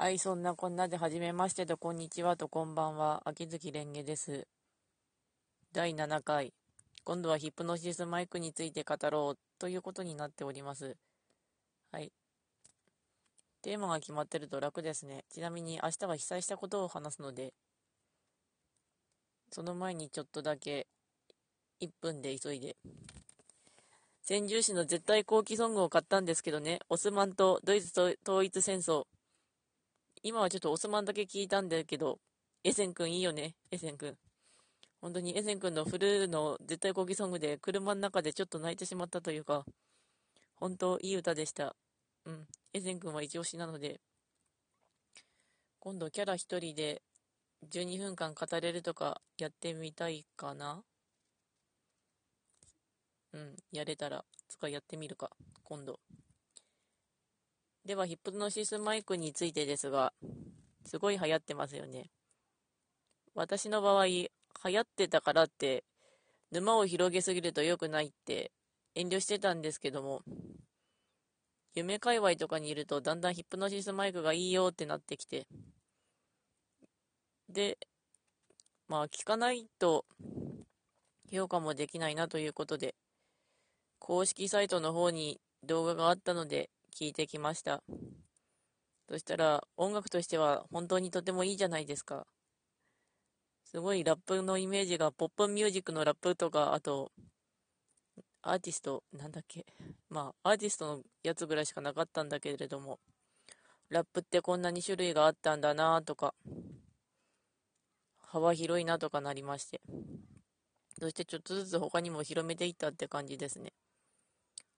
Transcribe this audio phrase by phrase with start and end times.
[0.00, 3.20] はい、そんなこんなで、はじめましてと、こんにちはと、こんばんは。
[3.24, 4.46] 秋月蓮華です。
[5.72, 6.54] 第7回。
[7.02, 10.96] 今度はヒプノシスマイクについて語ろうということになっております。
[11.90, 12.12] はい。
[13.60, 15.24] テーマが決まってると楽ですね。
[15.30, 17.52] ちなみに明日は被災したことを話すので、
[19.50, 20.86] その前にちょっとだけ
[21.80, 22.76] 1分で急いで。
[24.22, 29.08] 先住士の絶対後期ソングを買ったんですけどね、オスマンとドイツ統一戦争。
[30.22, 32.18] 今はちょっとオスマンだけ聞いたんだけど、
[32.64, 34.16] エセン君いいよね、エセン君。
[35.00, 39.64] 本当にエセン君のフルーの絶対抗議ソングで車の中でちょっと泣いてしまったというか、
[40.56, 41.76] 本当いい歌でした。
[42.24, 42.46] うん。
[42.72, 44.00] エセン君は一押しなので、
[45.78, 47.02] 今度キャラ一人で
[47.70, 50.82] 12分間語れるとかやってみたいかな？
[53.32, 55.30] うん、やれたら、つかやってみるか、
[55.62, 56.00] 今度。
[57.88, 60.12] では、ヒップノシスマイクについてですが、
[60.84, 62.10] すごい流行ってますよね。
[63.34, 64.28] 私の場合、流
[64.62, 65.84] 行ってたからって、
[66.50, 68.52] 沼を広げすぎると良くないって
[68.94, 70.20] 遠慮してたんですけども、
[71.74, 75.46] 夢界隈とかにいるとだんだんヒップノシスマイクがいいよってなってきて、
[77.48, 77.78] で、
[78.86, 80.04] まあ聞かないと
[81.32, 82.94] 評価もできないなということで、
[83.98, 87.82] 公式サイトの方に動画があったので聞いてきました。
[89.08, 92.26] そしたら、音楽としては本当にとてもいいじゃないですか。
[93.64, 97.12] すごいラップのイメージが、ポップミュージックのラップとか、あと、
[98.42, 99.66] アーティスト、なんだっけ。
[100.08, 102.98] まあ、アーティストのやつぐらいしかなかったんだけれども、
[103.90, 106.34] ラップってこんなに種類があったんだなとか、
[108.18, 109.80] 幅広いなとかなりまして。
[111.00, 113.72] そしてちょっとずつ他にも広めていったって感じですね。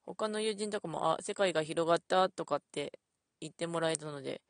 [0.07, 2.99] 他の友人とかも、あ、世界が広がったとかって
[3.41, 4.43] 言ってもらえたので、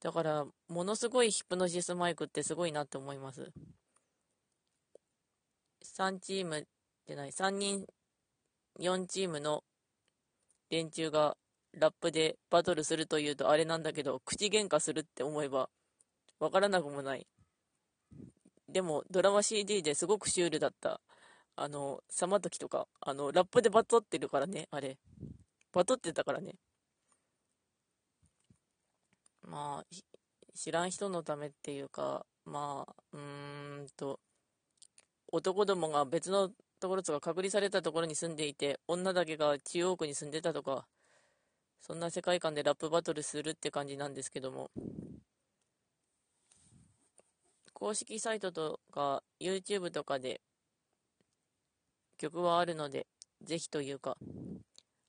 [0.00, 3.52] だから、ものすごいヒプノシスマイクってすごいなって思います。
[5.82, 6.66] 3チーム
[7.06, 7.86] じゃない、3人、
[8.80, 9.64] 4チームの
[10.70, 11.36] 連中が
[11.72, 15.70] ラップでバトルするというとあれなんだけど、口喧嘩するって思えば、
[16.40, 17.26] わからなくもない。
[18.68, 21.00] でも、ドラマ CD ですごくシュールだった
[21.56, 24.98] あの、さまときとか、あの、ラップでバトってるからね、あれ。
[25.72, 26.54] バトってたからね。
[29.42, 29.86] まあ、
[30.54, 34.20] 知らん人のためっていうか、まあ、うーんと、
[35.32, 36.50] 男どもが別の
[36.80, 40.86] ところとか隔離されたところに住んでいて、女だけが中央区に住んでたとか、
[41.80, 44.70] そんな世界観でラップバトルするって感じなんですけども、
[47.72, 50.40] 公式サイトとか YouTube とかで
[52.18, 53.06] 曲はあるので、
[53.42, 54.16] ぜひというか、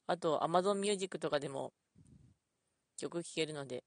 [0.07, 1.73] あと Amazon Music とかでも
[2.97, 3.83] 曲聴けるので、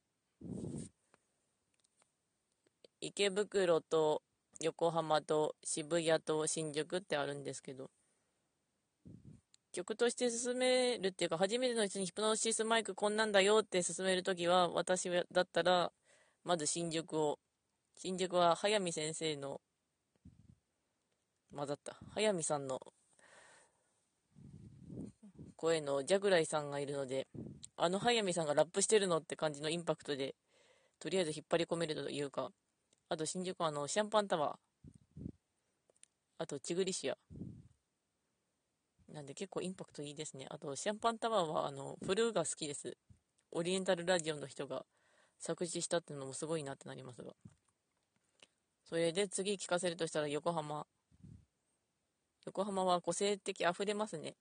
[3.00, 4.22] 池袋と
[4.60, 7.90] 横浜と渋谷と新宿ってあるんですけど、
[9.72, 15.92] 曲として進めるっていうか、初めての人にヒプノシスマイクこんなんだよって進めるときは、私だったら、
[16.42, 17.38] まず新宿を、
[17.96, 19.60] 新宿は早見先生の、
[21.54, 21.96] 混ざった。
[22.14, 22.80] 早見さんの
[25.58, 27.26] 声のジャグライさんがいるので、
[27.76, 30.36] あの速水さんがラップしてるのって感じのインパクトで、
[31.00, 32.52] とりあえず引っ張り込めるというか、
[33.08, 35.32] あと新宿あの、シャンパンタワー、
[36.38, 37.16] あとチグリシア。
[39.12, 40.46] なんで結構インパクトいいですね。
[40.48, 42.96] あと、シャンパンタワーはあの、フルーが好きです。
[43.50, 44.84] オリエンタルラジオの人が
[45.40, 47.32] 作詞したってのもすごいなってなりますが。
[48.84, 50.86] それで次聞かせるとしたら横浜。
[52.46, 54.36] 横浜は個性的溢れますね。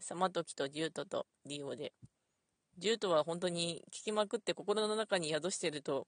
[0.00, 1.92] サマトキとジュートとリオで。
[2.78, 6.06] ジュートは本当に聞きまくって心の中に宿してると、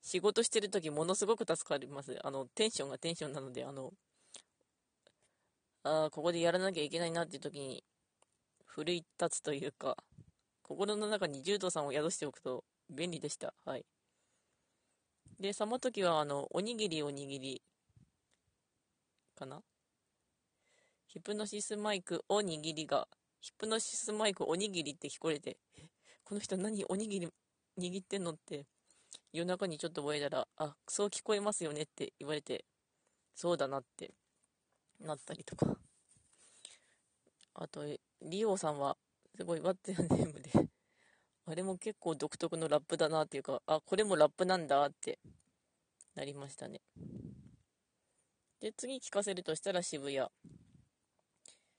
[0.00, 2.18] 仕事してる時ものすごく助かります。
[2.24, 3.92] あの、テンションがテンションなので、あの、
[5.82, 7.84] ああ、ここでやらなきゃいけないなっていう時に、
[8.64, 9.96] 奮い立つというか、
[10.62, 13.54] 心の中にジュートさんを宿しておくと便利でした。
[13.64, 13.84] はい。
[15.40, 17.62] で、サマトキは、あの、おにぎりおにぎり、
[19.34, 19.62] かな？
[21.06, 23.08] ヒプノシスマイクおにぎりが
[23.48, 25.56] ヒプノシスマイクおにぎりって聞こえて、
[26.22, 27.28] この人何おにぎり
[27.78, 28.66] 握ってんのって、
[29.32, 32.66] 夜中にちょっと覚えたら、あ、そう聞こえますよねって言われて、
[33.34, 34.12] そうだなって
[35.00, 35.78] なったりとか。
[37.54, 37.86] あと、
[38.20, 38.98] リオさんは、
[39.34, 40.50] すごいワッツやネームで
[41.46, 45.18] あれも結構独特のラップだなっていうか、あ、これもラップなんだって
[46.14, 46.82] なりましたね。
[48.60, 50.26] で、次聞かせるとしたら渋谷。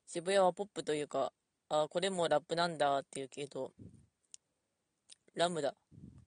[0.07, 1.31] 渋谷はポップというか、
[1.69, 3.71] あ、これもラップなんだっていうけど、
[5.35, 5.75] ラムダ。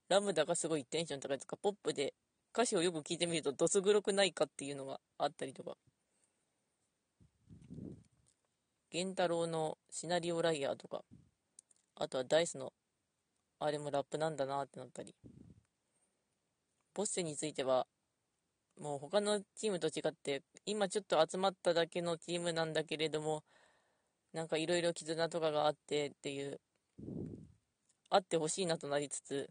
[0.08, 2.14] ラムダがすごいテンション高いとか、ポップで
[2.52, 5.76] 歌詞をよく聞いてみるとどす黒くないかっていうのがあったりとか。
[8.92, 11.02] 源太郎のシナリオライヤーとか、
[11.96, 12.72] あとはダイスの
[13.58, 15.14] あれもラップなんだなってなったり。
[16.94, 17.86] ボッセについては、
[18.78, 23.42] もう他のチームと違って、今ちょっと集まっただけのチームなんだけれども、
[24.32, 26.60] なんかいろいろ絆とかがあってっていう、
[28.10, 29.50] あってほしいなとなりつつ、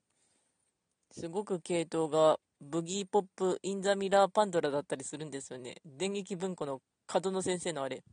[1.11, 5.75] すごく系統がブギーポップ・イン・ザ・ミラー・パンドラだったりするんですよね。
[5.85, 8.03] 電撃文庫の角野先生のあれ。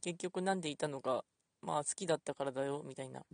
[0.00, 1.24] 結局なんでいたのか、
[1.60, 3.24] まあ好きだったからだよ、みたいな。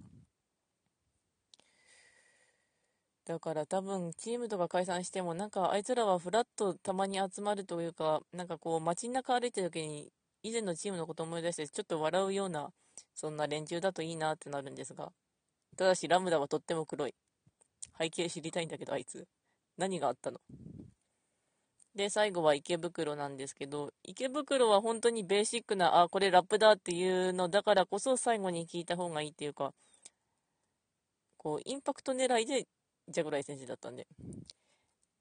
[3.27, 10.13] だから多分チームとか解散してもなんかあいつらはフラッとたまに集まるというかなんかこう街中歩いてる時に
[10.45, 12.69] 以前のチームのことを思い出してちょっと笑うような
[13.15, 15.11] そんな連中だといいなってなるんですが
[15.77, 17.15] ただしラムダはとっても黒い。
[17.99, 19.27] 背景知りたいんだけどあいつ。
[19.79, 20.39] 何があったの？
[21.97, 29.73] で最後は池袋なんですけど池袋は本当にベーシックなあこれラップだっていうのだからこそ最後に聞いた方がいいっていうか
[31.39, 32.67] こうインパクト狙いで
[33.09, 34.07] ジャグライ先生だったんで。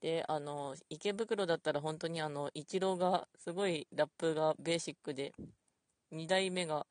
[0.04, 5.32] で、あの、池袋だったら本当にあの、イチローがすごいラップがベーシックで、
[6.12, 6.86] 2代目が、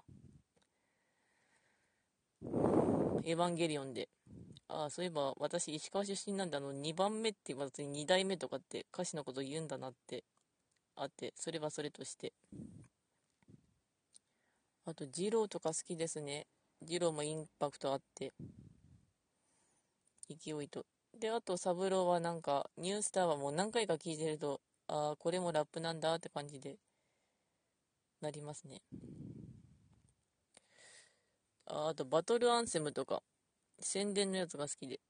[3.25, 4.09] エヴァンゲリオンで、
[4.67, 10.25] ああ、そういえば私石川出身なんであの、2番目って言わずに2代目とかって歌詞のこと言うんだなって
[10.97, 12.33] あって、それはそれとして。
[14.87, 16.47] あと、ジローとか好きですね。
[16.83, 18.33] ジローもインパクトあって。
[20.31, 20.87] 勢いと。
[21.15, 26.79] で、あと、サブローはなんか、ニュースターはもう何回か聞いてると、ああ、これもラップなんだって感じで、
[28.21, 28.83] なりますね。
[31.67, 33.23] ああと、バトルアンセムとか、
[33.81, 35.01] 宣伝のやつが好きで。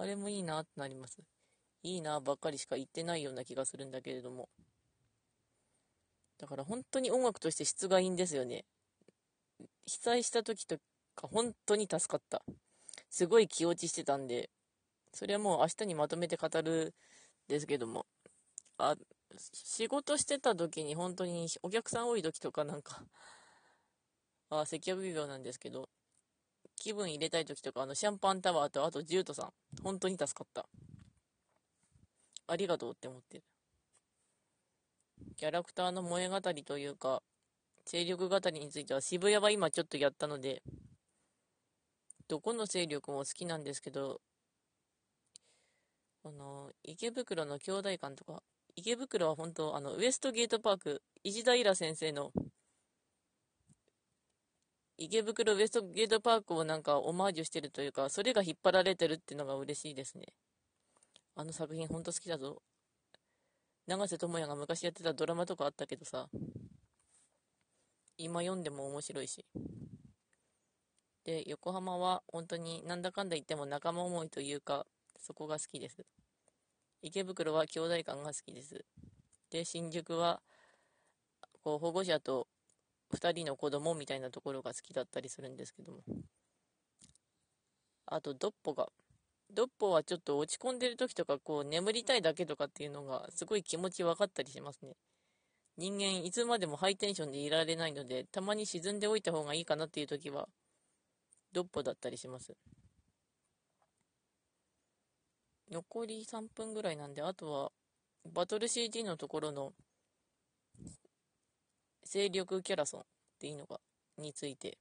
[0.00, 1.18] あれもいいなってなります。
[1.82, 4.48] いいなばっかりしか言ってないような気がするんだけれども。
[6.38, 8.64] だから本当に音楽として質がいいんですよね。
[9.86, 10.76] 被災した時と
[11.16, 12.44] か本当に助かった。
[13.10, 14.50] すごい気落ちしてたんで、
[15.12, 16.94] それはもう明日にまとめて語る
[17.48, 18.06] ですけども、
[18.78, 18.96] あ、
[19.52, 23.04] 仕事してた時に本当にお客さん多い時とかなんか、
[24.50, 25.88] あ、接客業なんですけど、
[26.76, 29.52] 気分入れたい時とか、あの、シャンパンタワーと、あと、ジュートさん、
[29.82, 30.68] 本当に助かった。
[32.46, 33.44] ありがとうって思ってる。
[35.36, 37.22] キャラクターの萌え語りというか、
[37.84, 40.62] 勢力語りについては渋谷は今ちょっとやったので、
[42.28, 44.20] どこの勢力も好きなんですけど、
[46.24, 48.42] あの、池袋の兄弟館とか、
[48.76, 52.32] 池袋は本当、あの、ウエストゲートパーク、石田イラ先生の、
[54.98, 60.26] 池袋ウエストゲートパークをなんかオマージュしてるというか、それが引っ張られてるっていうのが嬉しいですね。
[61.34, 62.60] あの作品ほんと好きだぞ。
[63.86, 66.28] 永瀬智也が昔やってたドラマとかあったけどさ、
[68.18, 69.46] 今読んでも面白いし。
[71.28, 74.86] で、横浜は本当になんだかんだ言っても仲間思いというか、
[75.20, 76.06] そこが好きです。
[77.02, 78.86] 池袋は兄弟感が好きです。
[79.50, 80.40] で、新宿は、
[81.62, 82.48] こう、保護者と
[83.14, 85.98] 2人の子供みたいなところが好きだったりするんですけども。
[88.06, 88.88] あと、ドッポが。
[89.52, 94.96] ドッポはちょっと落ち込んでる時とか、こう、眠りたいだけとかっていうのが、すごい気持ち分かったりしますね。
[95.76, 100.48] 人間、いつまでもハイテンションでいられないので、たまに沈んでおいた方がいいかなっていう時は、
[101.52, 102.54] ドッポだったりします？
[105.70, 107.72] 残り3分ぐらいなんで、あとは、
[108.32, 109.72] バトル CG のところの、
[112.04, 113.04] 勢力キャラソンっ
[113.38, 113.80] ていいのか
[114.16, 114.78] について。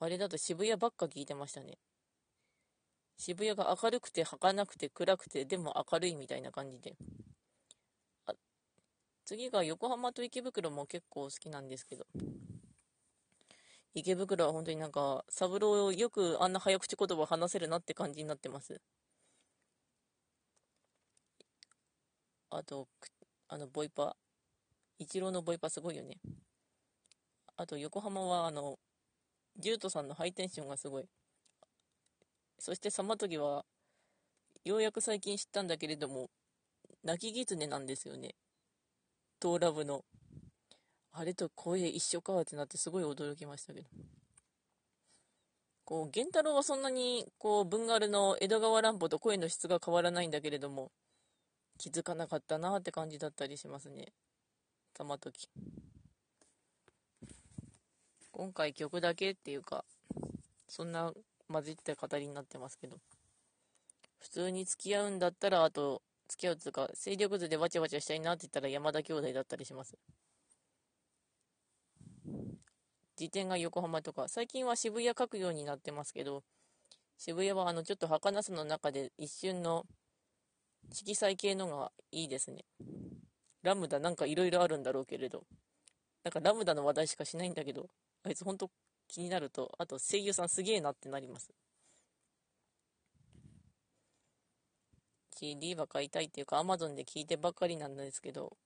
[0.00, 1.78] あれだと渋谷ばっか聞いてましたね。
[3.18, 6.96] 渋谷が明るくて儚くて暗くて、でも明るいみたいな感じで。
[9.24, 12.06] 次が横浜と池袋も結構好きなんですけど。
[13.98, 18.80] 池袋は本当になんか、三郎よくあんな早口言葉話せるなって感じになってます。
[22.50, 22.88] あと、
[23.48, 24.16] あの、ボイパ。
[24.98, 26.18] 一郎のボイパすごいよね。
[27.56, 28.78] あと、横浜は、あの、
[29.56, 31.08] ジュートさんのハイテンションがすごい。
[32.58, 33.64] そして、サマトギは、
[34.64, 36.30] ようやく最近知ったんだけれども、
[37.02, 38.36] 泣き狐なんですよね。
[39.40, 40.04] トーラブの。
[41.20, 43.88] あれと声一緒かってなってすごい驚きましたけど。
[45.84, 50.92] こう、源太郎はそんなに、こう、文丸の江戸川乱歩と声の質が変わらないんだけれども、
[51.76, 54.12] 気づかなかったなって感じだったりしますね。
[54.94, 55.48] たまとき。
[58.30, 59.84] 今回曲だけっていうか、
[60.68, 61.12] そんな
[61.50, 63.00] 混じった語りになってますけど。
[64.20, 69.98] 普通に付き合うんだったら、あと、付き合うつうか、勢力図でわちゃわちゃしたいなって言ったら山田兄弟だったりします。
[73.18, 76.44] 自転が横浜とか、最近は渋谷書くようになってますけど、
[77.16, 79.86] 渋谷はあの、ちょっと儚さの中で一瞬の
[80.92, 82.64] 色彩系のがいいですね。
[83.62, 85.44] ラムダなんかいろいろあるんだろうけれど。
[86.24, 87.88] なんかラムダの話題しかしないんだけど、
[88.22, 88.70] あいつほんと
[89.08, 91.50] 気になると、あと声優さんすげえなってなります。
[95.38, 98.56] CD は買いたいっていうか Amazon で聞いてばっかりなんですけど、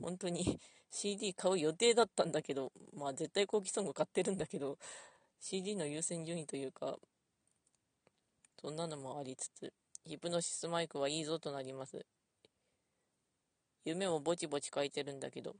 [0.00, 4.78] 本当に CD 買う予定だったんだけど、まあ絶対後期ソング買ってるんだけど、
[5.40, 6.96] CD の優先順位というか、
[8.60, 9.72] そんなのもありつつ、
[10.04, 12.04] ヒプノシスマイクはいいぞとなります。
[13.84, 15.54] 夢もぼちぼち書いてるんだけど、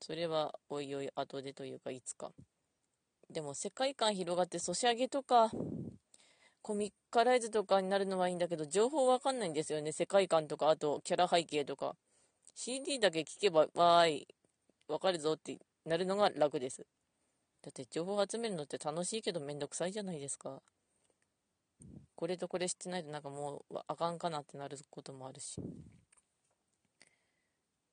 [0.00, 2.32] それはおいおい後でというかいつか。
[3.30, 5.50] でも世界観広がってソシャゲとか、
[6.60, 9.92] コミッカライズとかになるのはいいんだけど、情報わかんないんですよね。
[9.92, 11.96] 世界観とか、あとキャラ背景とか。
[12.54, 14.28] CD だけ聞けば、わーい、
[14.88, 16.86] わかるぞってなるのが楽です。
[17.62, 20.60] だって情報集めるのって楽しいけどめんどくさいじゃないですか。
[22.14, 25.60] これとこれ知ってないとなんかもうあかんかなってなることもあるし。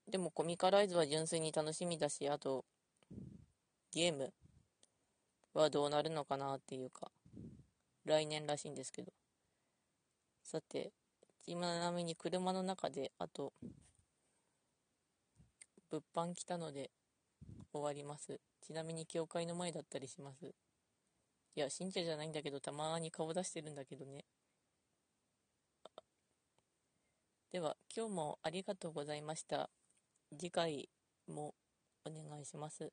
[0.10, 2.66] でもコミカライズは純粋に楽しみだし、あと、
[3.92, 4.34] ゲーム
[5.54, 7.12] はどうなるのかなっていうか、
[8.06, 9.14] 来年らしいんですけど。
[10.44, 10.92] さて、
[11.44, 13.54] ちなみに車の中で、あと、
[15.90, 16.92] 物販来たので
[17.74, 18.40] 終わります。
[18.62, 20.46] ちなみに教会の前だったりします。
[20.46, 24.26] いや、信者じゃないんだけど、たまに顔出してるんだけどね。
[27.52, 29.70] では、今日もありがとうございました。
[30.38, 30.90] 次回
[31.28, 31.56] も
[32.06, 32.92] お願いします。